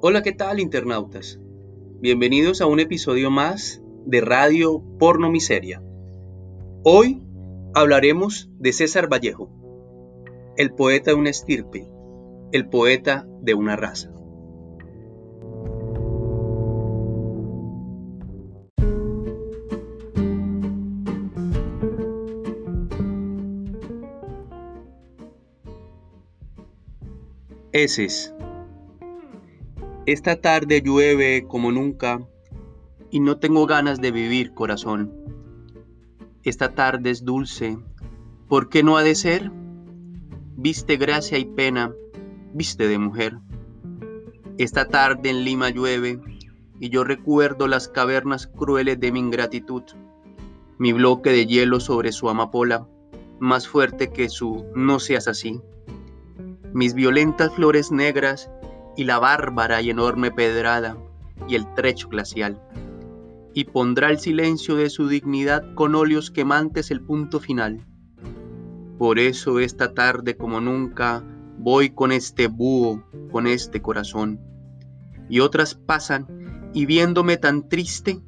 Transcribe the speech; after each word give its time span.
Hola, 0.00 0.22
¿qué 0.22 0.30
tal 0.30 0.60
internautas? 0.60 1.40
Bienvenidos 1.98 2.60
a 2.60 2.66
un 2.66 2.78
episodio 2.78 3.32
más 3.32 3.82
de 4.06 4.20
Radio 4.20 4.80
Porno 4.96 5.28
Miseria. 5.28 5.82
Hoy 6.84 7.20
hablaremos 7.74 8.48
de 8.60 8.72
César 8.72 9.12
Vallejo, 9.12 9.50
el 10.56 10.72
poeta 10.72 11.10
de 11.10 11.16
una 11.16 11.30
estirpe, 11.30 11.90
el 12.52 12.68
poeta 12.68 13.26
de 13.42 13.54
una 13.54 13.74
raza. 13.74 14.12
Eses 27.72 28.32
esta 30.12 30.40
tarde 30.40 30.80
llueve 30.80 31.44
como 31.46 31.70
nunca 31.70 32.26
y 33.10 33.20
no 33.20 33.36
tengo 33.36 33.66
ganas 33.66 34.00
de 34.00 34.10
vivir, 34.10 34.54
corazón. 34.54 35.12
Esta 36.44 36.74
tarde 36.74 37.10
es 37.10 37.26
dulce, 37.26 37.76
¿por 38.48 38.70
qué 38.70 38.82
no 38.82 38.96
ha 38.96 39.02
de 39.02 39.14
ser? 39.14 39.50
Viste 40.56 40.96
gracia 40.96 41.36
y 41.36 41.44
pena, 41.44 41.92
viste 42.54 42.88
de 42.88 42.96
mujer. 42.98 43.36
Esta 44.56 44.88
tarde 44.88 45.28
en 45.28 45.44
Lima 45.44 45.68
llueve 45.68 46.18
y 46.80 46.88
yo 46.88 47.04
recuerdo 47.04 47.68
las 47.68 47.86
cavernas 47.86 48.46
crueles 48.46 48.98
de 48.98 49.12
mi 49.12 49.18
ingratitud, 49.18 49.82
mi 50.78 50.94
bloque 50.94 51.32
de 51.32 51.44
hielo 51.44 51.80
sobre 51.80 52.12
su 52.12 52.30
amapola, 52.30 52.88
más 53.40 53.68
fuerte 53.68 54.10
que 54.10 54.30
su 54.30 54.64
no 54.74 55.00
seas 55.00 55.28
así, 55.28 55.60
mis 56.72 56.94
violentas 56.94 57.52
flores 57.52 57.92
negras 57.92 58.50
y 58.98 59.04
la 59.04 59.20
bárbara 59.20 59.80
y 59.80 59.90
enorme 59.90 60.32
pedrada 60.32 60.98
y 61.46 61.54
el 61.54 61.72
trecho 61.74 62.08
glacial. 62.08 62.60
Y 63.54 63.66
pondrá 63.66 64.10
el 64.10 64.18
silencio 64.18 64.74
de 64.74 64.90
su 64.90 65.06
dignidad 65.06 65.72
con 65.74 65.94
óleos 65.94 66.32
quemantes 66.32 66.90
el 66.90 67.00
punto 67.00 67.38
final. 67.38 67.86
Por 68.98 69.20
eso 69.20 69.60
esta 69.60 69.94
tarde 69.94 70.36
como 70.36 70.60
nunca 70.60 71.22
voy 71.58 71.90
con 71.90 72.10
este 72.10 72.48
búho, 72.48 73.04
con 73.30 73.46
este 73.46 73.80
corazón. 73.80 74.40
Y 75.28 75.38
otras 75.38 75.76
pasan 75.76 76.70
y 76.74 76.84
viéndome 76.84 77.36
tan 77.36 77.68
triste, 77.68 78.20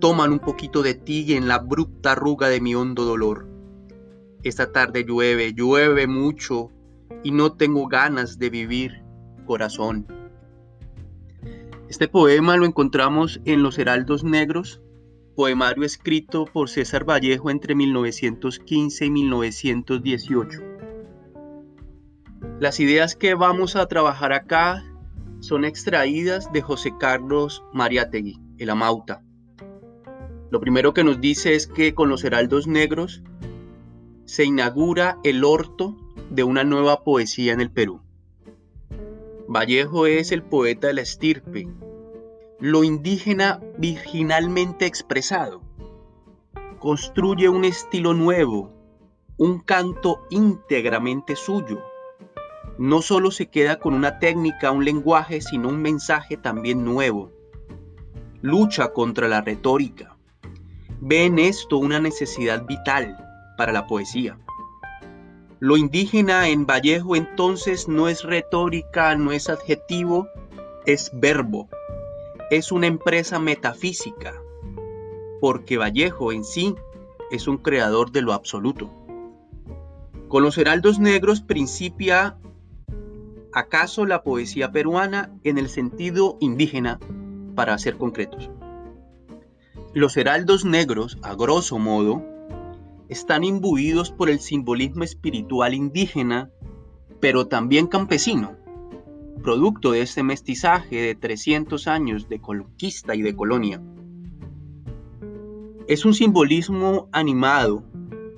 toman 0.00 0.32
un 0.32 0.40
poquito 0.40 0.82
de 0.82 0.94
ti 0.94 1.32
en 1.34 1.46
la 1.46 1.54
abrupta 1.54 2.12
arruga 2.12 2.48
de 2.48 2.60
mi 2.60 2.74
hondo 2.74 3.04
dolor. 3.04 3.48
Esta 4.42 4.72
tarde 4.72 5.04
llueve, 5.04 5.54
llueve 5.54 6.08
mucho 6.08 6.72
y 7.22 7.30
no 7.30 7.52
tengo 7.52 7.86
ganas 7.86 8.40
de 8.40 8.50
vivir 8.50 9.07
corazón. 9.48 10.06
Este 11.88 12.06
poema 12.06 12.56
lo 12.58 12.66
encontramos 12.66 13.40
en 13.46 13.62
Los 13.62 13.78
Heraldos 13.78 14.22
Negros, 14.22 14.82
poemario 15.34 15.84
escrito 15.84 16.44
por 16.44 16.68
César 16.68 17.08
Vallejo 17.08 17.50
entre 17.50 17.74
1915 17.74 19.06
y 19.06 19.10
1918. 19.10 20.60
Las 22.60 22.78
ideas 22.78 23.16
que 23.16 23.34
vamos 23.34 23.74
a 23.74 23.86
trabajar 23.86 24.34
acá 24.34 24.84
son 25.40 25.64
extraídas 25.64 26.52
de 26.52 26.60
José 26.60 26.92
Carlos 27.00 27.64
Mariátegui, 27.72 28.38
el 28.58 28.68
Amauta. 28.68 29.22
Lo 30.50 30.60
primero 30.60 30.92
que 30.92 31.04
nos 31.04 31.20
dice 31.20 31.54
es 31.54 31.66
que 31.66 31.94
con 31.94 32.10
los 32.10 32.22
Heraldos 32.22 32.66
Negros 32.66 33.22
se 34.26 34.44
inaugura 34.44 35.18
el 35.24 35.42
orto 35.42 35.96
de 36.28 36.44
una 36.44 36.64
nueva 36.64 37.02
poesía 37.02 37.54
en 37.54 37.62
el 37.62 37.70
Perú. 37.70 38.02
Vallejo 39.50 40.04
es 40.04 40.30
el 40.30 40.42
poeta 40.42 40.88
de 40.88 40.92
la 40.92 41.00
estirpe, 41.00 41.66
lo 42.60 42.84
indígena 42.84 43.62
virginalmente 43.78 44.84
expresado. 44.84 45.62
Construye 46.78 47.48
un 47.48 47.64
estilo 47.64 48.12
nuevo, 48.12 48.70
un 49.38 49.60
canto 49.60 50.26
íntegramente 50.28 51.34
suyo. 51.34 51.82
No 52.76 53.00
solo 53.00 53.30
se 53.30 53.46
queda 53.46 53.78
con 53.78 53.94
una 53.94 54.18
técnica, 54.18 54.70
un 54.70 54.84
lenguaje, 54.84 55.40
sino 55.40 55.70
un 55.70 55.80
mensaje 55.80 56.36
también 56.36 56.84
nuevo. 56.84 57.32
Lucha 58.42 58.92
contra 58.92 59.28
la 59.28 59.40
retórica. 59.40 60.18
Ve 61.00 61.24
en 61.24 61.38
esto 61.38 61.78
una 61.78 62.00
necesidad 62.00 62.66
vital 62.66 63.16
para 63.56 63.72
la 63.72 63.86
poesía. 63.86 64.38
Lo 65.60 65.76
indígena 65.76 66.48
en 66.48 66.66
Vallejo 66.66 67.16
entonces 67.16 67.88
no 67.88 68.08
es 68.08 68.22
retórica, 68.22 69.16
no 69.16 69.32
es 69.32 69.48
adjetivo, 69.48 70.28
es 70.86 71.10
verbo. 71.12 71.68
Es 72.50 72.70
una 72.70 72.86
empresa 72.86 73.40
metafísica, 73.40 74.40
porque 75.40 75.76
Vallejo 75.76 76.32
en 76.32 76.44
sí 76.44 76.76
es 77.32 77.48
un 77.48 77.58
creador 77.58 78.12
de 78.12 78.22
lo 78.22 78.32
absoluto. 78.34 78.88
Con 80.28 80.44
los 80.44 80.56
heraldos 80.58 81.00
negros 81.00 81.40
principia 81.40 82.38
acaso 83.52 84.06
la 84.06 84.22
poesía 84.22 84.70
peruana 84.70 85.32
en 85.42 85.58
el 85.58 85.68
sentido 85.68 86.36
indígena, 86.40 87.00
para 87.56 87.76
ser 87.78 87.96
concretos. 87.96 88.48
Los 89.92 90.16
heraldos 90.16 90.64
negros, 90.64 91.18
a 91.22 91.34
grosso 91.34 91.78
modo, 91.78 92.22
están 93.08 93.44
imbuidos 93.44 94.10
por 94.10 94.28
el 94.28 94.40
simbolismo 94.40 95.04
espiritual 95.04 95.74
indígena, 95.74 96.50
pero 97.20 97.46
también 97.46 97.86
campesino, 97.86 98.56
producto 99.42 99.92
de 99.92 100.02
este 100.02 100.22
mestizaje 100.22 100.96
de 101.00 101.14
300 101.14 101.88
años 101.88 102.28
de 102.28 102.40
conquista 102.40 103.14
y 103.14 103.22
de 103.22 103.34
colonia. 103.34 103.82
Es 105.86 106.04
un 106.04 106.12
simbolismo 106.12 107.08
animado, 107.12 107.82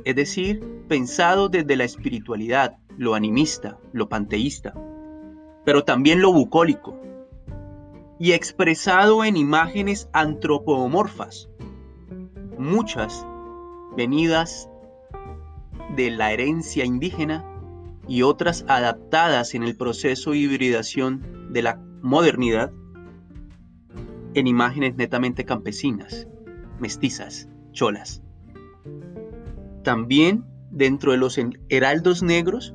es 0.04 0.14
decir, 0.14 0.60
pensado 0.88 1.48
desde 1.48 1.76
la 1.76 1.84
espiritualidad, 1.84 2.78
lo 2.96 3.14
animista, 3.14 3.78
lo 3.92 4.08
panteísta, 4.08 4.74
pero 5.64 5.82
también 5.84 6.20
lo 6.20 6.32
bucólico, 6.32 6.96
y 8.20 8.32
expresado 8.32 9.24
en 9.24 9.36
imágenes 9.36 10.08
antropomorfas, 10.12 11.48
muchas 12.58 13.26
venidas 13.96 14.68
de 15.96 16.10
la 16.10 16.32
herencia 16.32 16.84
indígena 16.84 17.44
y 18.08 18.22
otras 18.22 18.64
adaptadas 18.68 19.54
en 19.54 19.62
el 19.62 19.76
proceso 19.76 20.30
de 20.30 20.38
hibridación 20.38 21.52
de 21.52 21.62
la 21.62 21.80
modernidad 22.02 22.72
en 24.34 24.46
imágenes 24.46 24.96
netamente 24.96 25.44
campesinas, 25.44 26.26
mestizas, 26.78 27.48
cholas. 27.72 28.22
También 29.82 30.44
dentro 30.70 31.12
de 31.12 31.18
los 31.18 31.38
heraldos 31.68 32.22
negros 32.22 32.74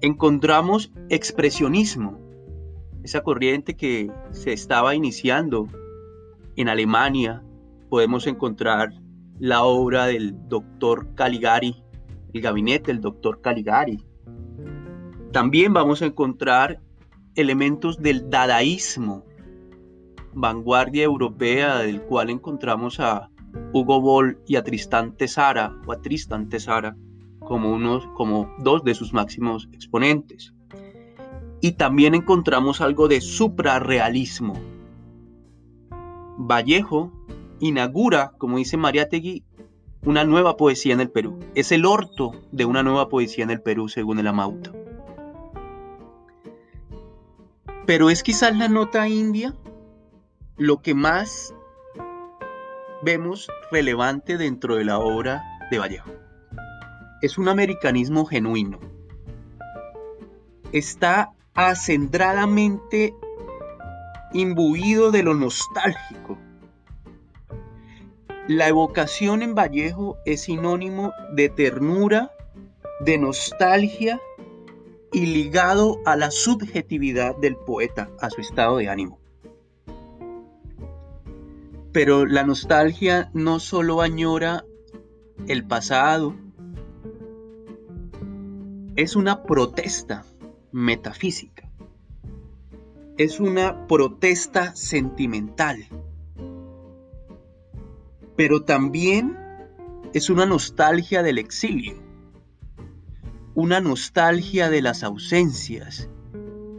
encontramos 0.00 0.92
expresionismo, 1.08 2.18
esa 3.02 3.22
corriente 3.22 3.76
que 3.76 4.10
se 4.32 4.52
estaba 4.52 4.94
iniciando 4.94 5.68
en 6.56 6.68
Alemania. 6.68 7.42
Podemos 7.88 8.26
encontrar 8.26 8.92
la 9.40 9.64
obra 9.64 10.04
del 10.04 10.48
doctor 10.48 11.14
Caligari, 11.14 11.82
el 12.34 12.42
gabinete 12.42 12.92
del 12.92 13.00
doctor 13.00 13.40
Caligari. 13.40 13.98
También 15.32 15.72
vamos 15.72 16.02
a 16.02 16.06
encontrar 16.06 16.80
elementos 17.34 18.02
del 18.02 18.28
dadaísmo, 18.28 19.24
vanguardia 20.34 21.04
europea 21.04 21.78
del 21.78 22.02
cual 22.02 22.28
encontramos 22.28 23.00
a 23.00 23.30
Hugo 23.72 24.00
Boll 24.02 24.38
y 24.46 24.56
a 24.56 24.62
Tristan 24.62 25.16
Tesara 25.16 25.74
o 25.86 25.92
a 25.92 26.00
Tristan 26.02 26.50
Tesara 26.50 26.94
como, 27.38 27.72
unos, 27.72 28.06
como 28.08 28.54
dos 28.58 28.84
de 28.84 28.94
sus 28.94 29.14
máximos 29.14 29.70
exponentes. 29.72 30.52
Y 31.62 31.72
también 31.72 32.14
encontramos 32.14 32.82
algo 32.82 33.08
de 33.08 33.22
suprarrealismo. 33.22 34.54
Vallejo 36.36 37.10
inaugura, 37.60 38.32
como 38.38 38.56
dice 38.56 38.76
Mariátegui, 38.76 39.44
una 40.04 40.24
nueva 40.24 40.56
poesía 40.56 40.94
en 40.94 41.00
el 41.00 41.10
Perú. 41.10 41.38
Es 41.54 41.72
el 41.72 41.84
orto 41.84 42.32
de 42.52 42.64
una 42.64 42.82
nueva 42.82 43.08
poesía 43.08 43.44
en 43.44 43.50
el 43.50 43.60
Perú, 43.60 43.88
según 43.88 44.18
el 44.18 44.26
Amauta. 44.26 44.72
Pero 47.86 48.10
es 48.10 48.22
quizás 48.22 48.56
la 48.56 48.68
nota 48.68 49.08
india 49.08 49.54
lo 50.56 50.80
que 50.80 50.94
más 50.94 51.54
vemos 53.02 53.50
relevante 53.70 54.36
dentro 54.36 54.76
de 54.76 54.84
la 54.84 54.98
obra 54.98 55.42
de 55.70 55.78
Vallejo. 55.78 56.10
Es 57.22 57.38
un 57.38 57.48
americanismo 57.48 58.24
genuino. 58.26 58.78
Está 60.72 61.32
acendradamente 61.54 63.14
imbuido 64.32 65.10
de 65.10 65.22
lo 65.22 65.34
nostálgico 65.34 66.38
la 68.50 68.66
evocación 68.66 69.42
en 69.42 69.54
Vallejo 69.54 70.18
es 70.24 70.40
sinónimo 70.40 71.12
de 71.32 71.50
ternura, 71.50 72.32
de 72.98 73.16
nostalgia 73.16 74.20
y 75.12 75.26
ligado 75.26 76.00
a 76.04 76.16
la 76.16 76.32
subjetividad 76.32 77.36
del 77.36 77.54
poeta, 77.54 78.10
a 78.20 78.28
su 78.28 78.40
estado 78.40 78.78
de 78.78 78.88
ánimo. 78.88 79.20
Pero 81.92 82.26
la 82.26 82.42
nostalgia 82.42 83.30
no 83.34 83.60
solo 83.60 84.00
añora 84.00 84.64
el 85.46 85.64
pasado, 85.64 86.34
es 88.96 89.14
una 89.14 89.44
protesta 89.44 90.24
metafísica, 90.72 91.70
es 93.16 93.38
una 93.38 93.86
protesta 93.86 94.74
sentimental, 94.74 95.86
pero 98.40 98.62
también 98.62 99.36
es 100.14 100.30
una 100.30 100.46
nostalgia 100.46 101.22
del 101.22 101.36
exilio, 101.36 102.02
una 103.54 103.82
nostalgia 103.82 104.70
de 104.70 104.80
las 104.80 105.02
ausencias, 105.02 106.08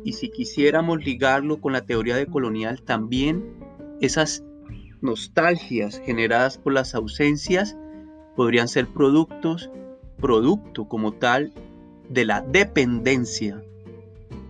y 0.04 0.14
si 0.14 0.32
quisiéramos 0.32 1.06
ligarlo 1.06 1.62
con 1.62 1.74
la 1.74 1.86
teoría 1.86 2.16
de 2.16 2.26
colonial, 2.26 2.82
también 2.82 3.46
esas 4.00 4.44
nostalgias 5.02 6.02
generadas 6.04 6.58
por 6.58 6.74
las 6.74 6.96
ausencias 6.96 7.78
podrían 8.36 8.68
ser 8.68 8.88
productos, 8.88 9.70
producto 10.18 10.88
como 10.88 11.14
tal 11.14 11.54
de 12.10 12.26
la 12.26 12.42
dependencia 12.42 13.64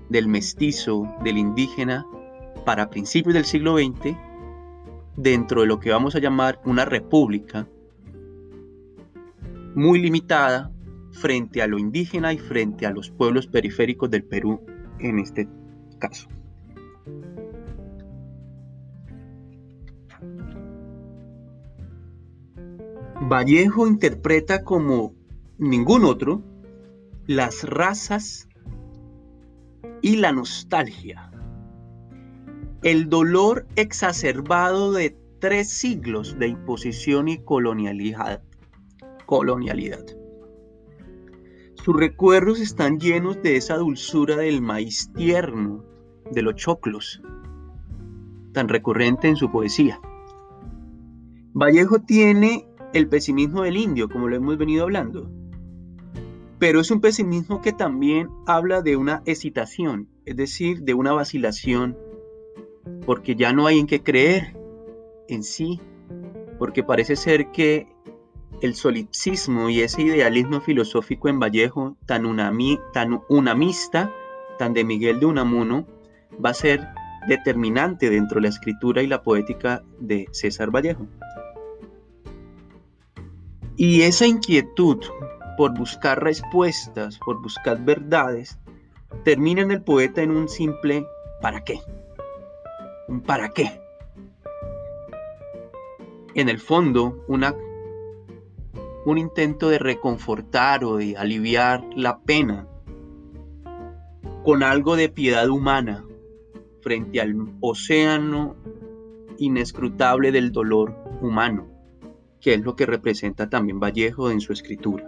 del 0.07 0.29
mestizo, 0.29 1.13
del 1.25 1.37
indígena, 1.37 2.05
para 2.63 2.89
principios 2.89 3.33
del 3.33 3.43
siglo 3.43 3.75
XX, 3.75 4.15
dentro 5.15 5.61
de 5.61 5.67
lo 5.67 5.79
que 5.79 5.91
vamos 5.91 6.15
a 6.15 6.19
llamar 6.19 6.61
una 6.65 6.85
república 6.85 7.67
muy 9.75 10.01
limitada 10.01 10.71
frente 11.11 11.61
a 11.61 11.67
lo 11.67 11.77
indígena 11.77 12.33
y 12.33 12.37
frente 12.37 12.85
a 12.85 12.91
los 12.91 13.09
pueblos 13.09 13.47
periféricos 13.47 14.09
del 14.09 14.23
Perú 14.23 14.61
en 14.99 15.19
este 15.19 15.47
caso. 15.99 16.27
Vallejo 23.29 23.87
interpreta 23.87 24.63
como 24.63 25.13
ningún 25.57 26.05
otro 26.05 26.41
las 27.27 27.63
razas 27.63 28.49
y 30.01 30.17
la 30.17 30.31
nostalgia. 30.31 31.30
El 32.83 33.09
dolor 33.09 33.67
exacerbado 33.75 34.91
de 34.91 35.15
tres 35.37 35.69
siglos 35.69 36.39
de 36.39 36.47
imposición 36.47 37.27
y 37.27 37.37
colonialidad. 37.43 38.41
Sus 41.75 41.95
recuerdos 41.95 42.59
están 42.59 42.99
llenos 42.99 43.39
de 43.43 43.55
esa 43.55 43.77
dulzura 43.77 44.35
del 44.37 44.63
maíz 44.63 45.11
tierno, 45.13 45.85
de 46.31 46.41
los 46.41 46.55
choclos, 46.55 47.21
tan 48.51 48.67
recurrente 48.67 49.27
en 49.27 49.35
su 49.35 49.51
poesía. 49.51 50.01
Vallejo 51.53 51.99
tiene 51.99 52.67
el 52.93 53.07
pesimismo 53.07 53.61
del 53.61 53.77
indio, 53.77 54.09
como 54.09 54.27
lo 54.27 54.37
hemos 54.37 54.57
venido 54.57 54.85
hablando. 54.85 55.29
Pero 56.57 56.79
es 56.79 56.89
un 56.89 56.99
pesimismo 56.99 57.61
que 57.61 57.73
también 57.73 58.27
habla 58.47 58.81
de 58.81 58.97
una 58.97 59.21
excitación, 59.25 60.09
es 60.25 60.35
decir, 60.35 60.81
de 60.81 60.95
una 60.95 61.13
vacilación, 61.13 61.95
porque 63.05 63.35
ya 63.35 63.53
no 63.53 63.67
hay 63.67 63.79
en 63.79 63.87
qué 63.87 64.01
creer 64.01 64.55
en 65.27 65.43
sí, 65.43 65.79
porque 66.57 66.83
parece 66.83 67.15
ser 67.15 67.51
que 67.51 67.87
el 68.61 68.75
solipsismo 68.75 69.69
y 69.69 69.81
ese 69.81 70.03
idealismo 70.03 70.61
filosófico 70.61 71.27
en 71.29 71.39
Vallejo, 71.39 71.97
tan, 72.05 72.25
unami, 72.25 72.79
tan 72.93 73.21
unamista, 73.29 74.11
tan 74.59 74.73
de 74.73 74.83
Miguel 74.83 75.19
de 75.19 75.25
Unamuno, 75.25 75.87
va 76.43 76.51
a 76.51 76.53
ser 76.53 76.87
determinante 77.27 78.09
dentro 78.09 78.35
de 78.35 78.43
la 78.43 78.49
escritura 78.49 79.01
y 79.01 79.07
la 79.07 79.23
poética 79.23 79.83
de 79.99 80.27
César 80.31 80.69
Vallejo. 80.69 81.07
Y 83.77 84.03
esa 84.03 84.27
inquietud 84.27 84.99
por 85.57 85.77
buscar 85.77 86.23
respuestas, 86.23 87.17
por 87.19 87.41
buscar 87.41 87.83
verdades, 87.83 88.59
termina 89.23 89.61
en 89.61 89.71
el 89.71 89.81
poeta 89.81 90.21
en 90.21 90.31
un 90.31 90.47
simple 90.47 91.05
¿para 91.41 91.63
qué? 91.63 91.79
¿Para 93.19 93.49
qué? 93.49 93.81
En 96.33 96.47
el 96.47 96.59
fondo, 96.59 97.25
un 99.05 99.17
intento 99.17 99.69
de 99.69 99.79
reconfortar 99.79 100.85
o 100.85 100.97
de 100.97 101.17
aliviar 101.17 101.83
la 101.95 102.19
pena 102.19 102.67
con 104.45 104.63
algo 104.63 104.95
de 104.95 105.09
piedad 105.09 105.49
humana 105.49 106.05
frente 106.81 107.19
al 107.19 107.35
océano 107.59 108.55
inescrutable 109.37 110.31
del 110.31 110.51
dolor 110.51 110.95
humano 111.21 111.71
que 112.41 112.55
es 112.55 112.61
lo 112.61 112.75
que 112.75 112.85
representa 112.85 113.49
también 113.49 113.79
Vallejo 113.79 114.31
en 114.31 114.41
su 114.41 114.51
escritura. 114.51 115.07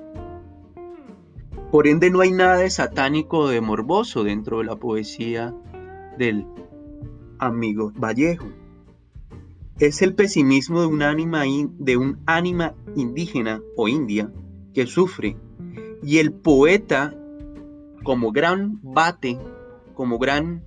Por 1.71 1.87
ende 1.87 2.11
no 2.11 2.21
hay 2.21 2.31
nada 2.31 2.57
de 2.57 2.69
satánico 2.69 3.39
o 3.39 3.47
de 3.47 3.59
morboso 3.59 4.23
dentro 4.23 4.59
de 4.59 4.65
la 4.65 4.75
poesía 4.75 5.53
del 6.17 6.45
amigo 7.39 7.91
Vallejo. 7.95 8.47
Es 9.79 10.01
el 10.01 10.13
pesimismo 10.13 10.81
de 10.81 10.87
un 10.87 11.01
ánima, 11.01 11.43
de 11.79 11.97
un 11.97 12.19
indígena 12.95 13.61
o 13.75 13.87
india 13.87 14.31
que 14.73 14.85
sufre 14.85 15.35
y 16.03 16.17
el 16.19 16.31
poeta 16.31 17.15
como 18.03 18.31
gran 18.31 18.79
bate, 18.81 19.39
como 19.95 20.19
gran 20.19 20.63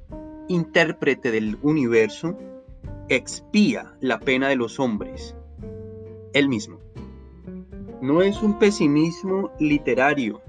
intérprete 0.48 1.30
del 1.30 1.58
universo, 1.62 2.36
expía 3.08 3.94
la 4.00 4.18
pena 4.18 4.48
de 4.48 4.56
los 4.56 4.80
hombres 4.80 5.36
él 6.32 6.48
mismo. 6.48 6.78
No 8.02 8.22
es 8.22 8.42
un 8.42 8.58
pesimismo 8.58 9.50
literario, 9.58 10.42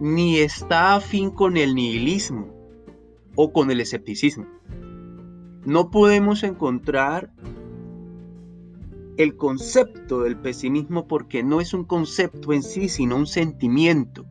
ni 0.00 0.38
está 0.38 0.94
afín 0.94 1.30
con 1.30 1.56
el 1.56 1.74
nihilismo 1.74 2.57
o 3.40 3.52
con 3.52 3.70
el 3.70 3.80
escepticismo. 3.80 4.46
No 5.64 5.92
podemos 5.92 6.42
encontrar 6.42 7.32
el 9.16 9.36
concepto 9.36 10.22
del 10.22 10.36
pesimismo 10.36 11.06
porque 11.06 11.44
no 11.44 11.60
es 11.60 11.72
un 11.72 11.84
concepto 11.84 12.52
en 12.52 12.64
sí, 12.64 12.88
sino 12.88 13.14
un 13.14 13.28
sentimiento 13.28 14.26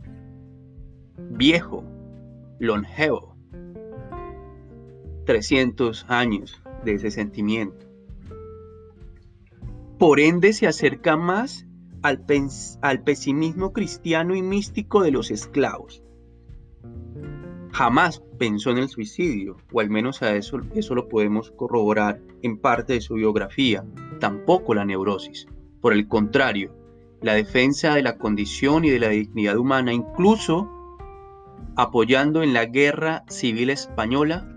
viejo, 1.31 1.85
longevo. 2.59 3.37
300 5.25 6.05
años 6.09 6.61
de 6.83 6.93
ese 6.93 7.11
sentimiento 7.11 7.87
por 9.97 10.19
ende 10.19 10.53
se 10.53 10.67
acerca 10.67 11.17
más 11.17 11.65
al, 12.01 12.23
pesimismo 13.03 13.73
cristiano 13.73 14.35
y 14.35 14.41
místico 14.41 15.01
de 15.01 15.11
los 15.11 15.31
esclavos. 15.31 16.03
Jamás 17.77 18.23
pensó 18.39 18.71
en 18.71 18.79
el 18.79 18.89
suicidio, 18.89 19.57
o 19.71 19.81
al 19.81 19.91
menos 19.91 20.23
a 20.23 20.35
eso, 20.35 20.59
eso 20.73 20.95
lo 20.95 21.07
podemos 21.07 21.51
corroborar 21.51 22.19
en 22.41 22.57
parte 22.57 22.93
de 22.93 23.01
su 23.01 23.13
biografía, 23.13 23.85
tampoco 24.19 24.73
la 24.73 24.83
neurosis. 24.83 25.45
Por 25.79 25.93
el 25.93 26.07
contrario, 26.07 26.75
la 27.21 27.35
defensa 27.35 27.93
de 27.93 28.01
la 28.01 28.17
condición 28.17 28.83
y 28.83 28.89
de 28.89 28.97
la 28.97 29.09
dignidad 29.09 29.57
humana, 29.57 29.93
incluso 29.93 30.67
apoyando 31.75 32.41
en 32.41 32.53
la 32.53 32.65
guerra 32.65 33.23
civil 33.27 33.69
española, 33.69 34.51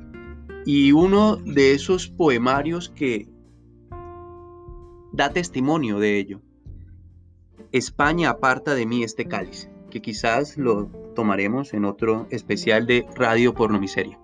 y 0.64 0.92
uno 0.92 1.36
de 1.36 1.74
esos 1.74 2.08
poemarios 2.08 2.88
que 2.88 3.28
da 5.12 5.30
testimonio 5.30 5.98
de 5.98 6.16
ello. 6.16 6.40
España 7.70 8.30
aparta 8.30 8.74
de 8.74 8.86
mí 8.86 9.02
este 9.02 9.26
cáliz, 9.26 9.68
que 9.90 10.00
quizás 10.00 10.56
lo 10.56 10.86
tomaremos 11.14 11.74
en 11.74 11.84
otro 11.84 12.26
especial 12.30 12.86
de 12.86 13.06
Radio 13.14 13.54
Porno 13.54 13.78
Miseria. 13.78 14.18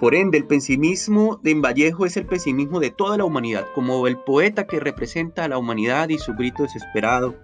Por 0.00 0.14
ende, 0.14 0.38
el 0.38 0.46
pesimismo 0.46 1.38
de 1.42 1.54
Vallejo 1.54 2.06
es 2.06 2.16
el 2.16 2.24
pesimismo 2.24 2.80
de 2.80 2.90
toda 2.90 3.18
la 3.18 3.24
humanidad, 3.24 3.66
como 3.74 4.06
el 4.06 4.16
poeta 4.16 4.66
que 4.66 4.80
representa 4.80 5.44
a 5.44 5.48
la 5.48 5.58
humanidad 5.58 6.08
y 6.08 6.18
su 6.18 6.32
grito 6.32 6.62
desesperado. 6.62 7.34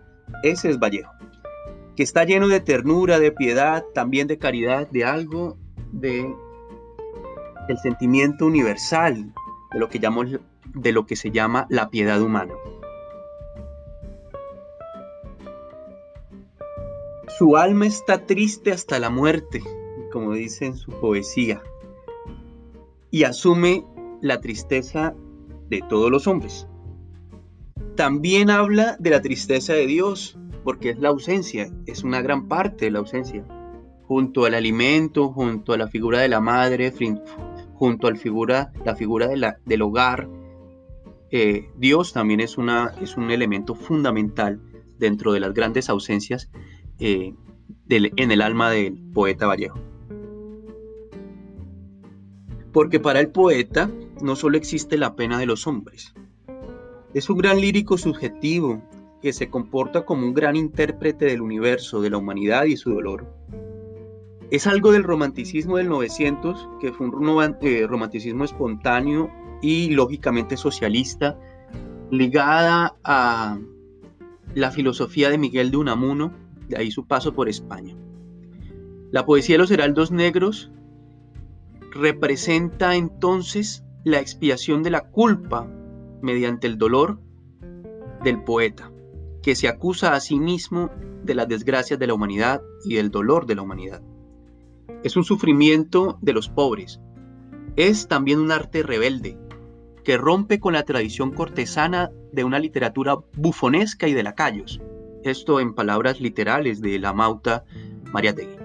Ese 0.43 0.71
es 0.71 0.79
Vallejo, 0.79 1.13
que 1.97 2.03
está 2.03 2.25
lleno 2.25 2.49
de 2.49 2.61
ternura, 2.61 3.19
de 3.19 3.31
piedad, 3.31 3.85
también 3.93 4.27
de 4.27 4.39
caridad, 4.39 4.89
de 4.89 5.05
algo 5.05 5.59
de 5.93 6.35
el 7.69 7.79
sentimiento 7.79 8.47
universal, 8.47 9.35
de 9.73 9.79
lo 9.79 9.89
que 9.91 9.99
llamamos 9.99 10.39
de 10.75 10.93
lo 10.93 11.07
que 11.07 11.17
se 11.17 11.31
llama 11.31 11.67
la 11.69 11.91
piedad 11.91 12.21
humana. 12.23 12.55
Su 17.39 17.59
alma 17.59 17.87
está 17.87 18.25
triste 18.25 18.73
hasta 18.73 18.99
la 18.99 19.11
muerte, 19.11 19.63
como 20.11 20.33
dice 20.33 20.65
en 20.65 20.75
su 20.75 20.91
poesía, 20.91 21.63
y 23.11 23.25
asume 23.25 23.85
la 24.23 24.41
tristeza 24.41 25.15
de 25.69 25.83
todos 25.87 26.11
los 26.11 26.27
hombres. 26.27 26.67
También 27.95 28.49
habla 28.49 28.97
de 28.99 29.11
la 29.11 29.21
tristeza 29.21 29.75
de 29.75 29.87
Dios, 29.87 30.39
porque 30.65 30.89
es 30.89 30.99
la 30.99 31.11
ausencia, 31.11 31.71
es 31.85 32.05
una 32.05 32.23
gran 32.23 32.49
parte 32.49 32.87
de 32.87 32.93
la 32.93 33.01
ausencia, 33.01 33.45
junto 34.05 34.47
al 34.47 34.55
alimento, 34.55 35.29
junto 35.29 35.75
a 35.75 35.77
la 35.77 35.89
figura 35.89 36.21
de 36.21 36.29
la 36.29 36.41
madre, 36.41 36.91
junto 37.75 38.07
al 38.07 38.17
figura, 38.17 38.73
la 38.83 38.97
figura 38.97 39.29
del 39.29 39.83
hogar, 39.83 40.27
eh, 41.31 41.69
Dios 41.77 42.15
también 42.15 42.41
es, 42.41 42.57
una, 42.57 42.95
es 43.03 43.19
un 43.19 43.31
elemento 43.31 43.75
fundamental 43.75 44.59
dentro 44.99 45.35
de 45.35 45.41
las 45.41 45.53
grandes 45.53 45.91
ausencias 45.91 46.49
eh, 46.99 47.35
en 47.89 48.31
el 48.31 48.43
alma 48.43 48.71
del 48.71 48.99
poeta 49.13 49.47
Vallejo. 49.47 49.79
Porque 52.73 53.01
para 53.01 53.21
el 53.21 53.29
poeta 53.29 53.91
no 54.21 54.37
solo 54.37 54.57
existe 54.57 54.97
la 54.99 55.17
pena 55.17 55.39
de 55.39 55.47
los 55.47 55.67
hombres, 55.67 56.15
es 57.15 57.31
un 57.31 57.39
gran 57.39 57.61
lírico 57.61 57.97
subjetivo 57.97 58.83
que 59.23 59.33
se 59.33 59.49
comporta 59.49 60.05
como 60.05 60.27
un 60.27 60.35
gran 60.35 60.57
intérprete 60.57 61.25
del 61.25 61.41
universo, 61.41 62.03
de 62.03 62.11
la 62.11 62.19
humanidad 62.19 62.65
y 62.65 62.77
su 62.77 62.93
dolor. 62.93 63.27
Es 64.51 64.67
algo 64.67 64.93
del 64.93 65.03
romanticismo 65.03 65.79
del 65.79 65.89
900, 65.89 66.69
que 66.81 66.93
fue 66.93 67.09
un 67.09 67.57
eh, 67.63 67.87
romanticismo 67.89 68.45
espontáneo 68.45 69.31
y 69.63 69.91
lógicamente 69.91 70.57
socialista, 70.57 71.39
ligada 72.11 72.97
a 73.03 73.59
la 74.55 74.71
filosofía 74.71 75.31
de 75.31 75.39
Miguel 75.39 75.71
de 75.71 75.79
Unamuno, 75.79 76.33
de 76.69 76.79
ahí 76.79 76.91
su 76.91 77.07
paso 77.07 77.33
por 77.33 77.49
España. 77.49 77.97
La 79.11 79.25
poesía 79.25 79.55
de 79.55 79.59
los 79.59 79.71
heraldos 79.71 80.11
negros 80.11 80.71
representa 81.93 82.97
entonces 82.97 83.85
la 84.05 84.21
expiación 84.21 84.83
de 84.83 84.91
la 84.91 85.09
culpa 85.11 85.69
mediante 86.23 86.67
el 86.67 86.79
dolor 86.79 87.21
del 88.23 88.43
poeta, 88.43 88.93
que 89.43 89.55
se 89.55 89.69
acusa 89.69 90.15
a 90.15 90.21
sí 90.21 90.39
mismo 90.39 90.91
de 91.25 91.35
las 91.35 91.49
desgracias 91.49 91.99
de 91.99 92.07
la 92.07 92.15
humanidad 92.15 92.63
y 92.85 92.95
del 92.95 93.11
dolor 93.11 93.47
de 93.47 93.55
la 93.55 93.63
humanidad. 93.63 94.03
Es 95.03 95.17
un 95.17 95.25
sufrimiento 95.25 96.19
de 96.21 96.33
los 96.33 96.49
pobres. 96.49 97.01
Es 97.77 98.09
también 98.09 98.41
un 98.41 98.51
arte 98.51 98.83
rebelde, 98.83 99.39
que 100.05 100.17
rompe 100.17 100.61
con 100.61 100.75
la 100.75 100.85
tradición 100.85 101.33
cortesana 101.33 102.11
de 102.33 102.45
una 102.45 102.59
literatura 102.59 103.17
bufonesca 103.37 104.09
y 104.09 104.15
de 104.15 104.23
lacayos. 104.23 104.81
Esto 105.27 105.59
en 105.59 105.75
palabras 105.75 106.21
literales 106.21 106.81
de 106.81 107.01
la 107.01 107.13
mauta 107.13 107.65
Mariategui. 108.13 108.59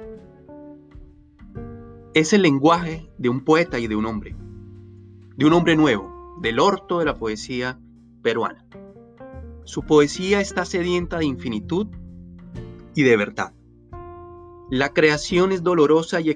Es 2.13 2.33
el 2.33 2.43
lenguaje 2.43 3.09
de 3.17 3.29
un 3.29 3.43
poeta 3.43 3.79
y 3.79 3.87
de 3.87 3.95
un 3.95 4.05
hombre, 4.05 4.35
de 5.37 5.45
un 5.47 5.53
hombre 5.53 5.75
nuevo, 5.75 6.37
del 6.39 6.59
orto 6.59 6.99
de 6.99 7.05
la 7.05 7.17
poesía 7.17 7.79
peruana. 8.21 8.63
Su 9.63 9.81
poesía 9.87 10.39
está 10.39 10.63
sedienta 10.63 11.17
de 11.17 11.25
infinitud 11.25 11.87
y 12.93 13.01
de 13.01 13.17
verdad. 13.17 13.53
La 14.69 14.93
creación 14.93 15.51
es 15.51 15.63
dolorosa 15.63 16.21
y 16.21 16.29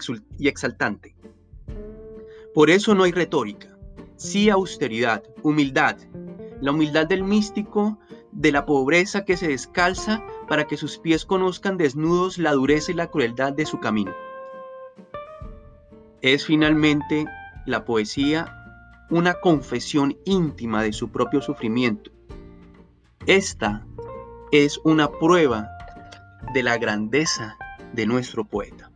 exaltante. 0.48 1.16
Por 2.56 2.72
eso 2.72 2.96
no 2.96 3.04
hay 3.04 3.12
retórica, 3.12 3.78
sí 4.16 4.50
austeridad, 4.50 5.22
humildad, 5.44 5.98
la 6.62 6.72
humildad 6.72 7.06
del 7.06 7.24
místico, 7.24 8.00
de 8.36 8.52
la 8.52 8.66
pobreza 8.66 9.24
que 9.24 9.38
se 9.38 9.48
descalza 9.48 10.22
para 10.48 10.66
que 10.66 10.76
sus 10.78 10.98
pies 10.98 11.26
conozcan 11.26 11.78
desnudos 11.78 12.38
la 12.38 12.52
dureza 12.52 12.92
y 12.92 12.96
la 12.96 13.08
crueldad 13.08 13.54
de 13.54 13.66
su 13.66 13.80
camino. 13.80 14.14
Es 16.22 16.46
finalmente 16.46 17.26
la 17.66 17.86
poesía 17.86 18.54
una 19.10 19.36
confesión 19.36 20.18
íntima 20.26 20.84
de 20.84 20.92
su 20.92 21.10
propio 21.10 21.42
sufrimiento. 21.42 22.12
Esta 23.26 23.86
es 24.52 24.80
una 24.84 25.10
prueba 25.10 25.70
de 26.54 26.64
la 26.64 26.78
grandeza 26.78 27.58
de 27.94 28.06
nuestro 28.06 28.44
poeta. 28.44 28.92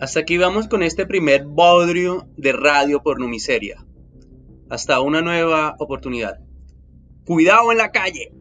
Hasta 0.00 0.20
aquí 0.20 0.38
vamos 0.38 0.68
con 0.68 0.84
este 0.84 1.06
primer 1.06 1.44
bodrio 1.44 2.28
de 2.36 2.52
radio 2.52 3.02
por 3.02 3.18
Numiseria. 3.18 3.84
Hasta 4.70 5.00
una 5.00 5.22
nueva 5.22 5.74
oportunidad. 5.80 6.38
Cuidado 7.24 7.72
en 7.72 7.78
la 7.78 7.90
calle. 7.90 8.32